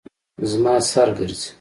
زما 0.51 0.73
سر 0.91 1.07
ګرځي 1.17 1.49